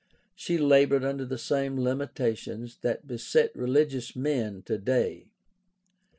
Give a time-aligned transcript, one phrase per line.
[0.33, 5.27] She labored under the same limitations that beset religious men today.